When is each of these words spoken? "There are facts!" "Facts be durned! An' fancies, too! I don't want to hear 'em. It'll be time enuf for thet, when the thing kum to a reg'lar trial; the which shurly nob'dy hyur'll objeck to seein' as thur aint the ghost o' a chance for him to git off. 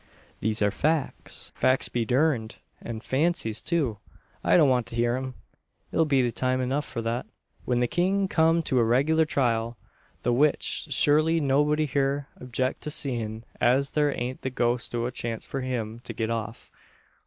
"There 0.39 0.67
are 0.67 0.71
facts!" 0.71 1.51
"Facts 1.55 1.87
be 1.87 2.05
durned! 2.05 2.55
An' 2.81 3.01
fancies, 3.01 3.61
too! 3.61 3.99
I 4.43 4.57
don't 4.57 4.67
want 4.67 4.87
to 4.87 4.95
hear 4.95 5.15
'em. 5.15 5.35
It'll 5.91 6.05
be 6.07 6.31
time 6.31 6.59
enuf 6.59 6.85
for 6.85 7.03
thet, 7.03 7.27
when 7.65 7.77
the 7.77 7.85
thing 7.85 8.27
kum 8.27 8.63
to 8.63 8.79
a 8.79 8.83
reg'lar 8.83 9.25
trial; 9.25 9.77
the 10.23 10.33
which 10.33 10.87
shurly 10.89 11.39
nob'dy 11.39 11.85
hyur'll 11.85 12.25
objeck 12.39 12.79
to 12.79 12.89
seein' 12.89 13.45
as 13.61 13.91
thur 13.91 14.11
aint 14.17 14.41
the 14.41 14.49
ghost 14.49 14.95
o' 14.95 15.05
a 15.05 15.11
chance 15.11 15.45
for 15.45 15.61
him 15.61 15.99
to 15.99 16.13
git 16.13 16.31
off. 16.31 16.71